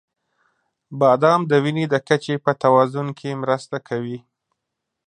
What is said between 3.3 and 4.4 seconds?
مرسته کوي.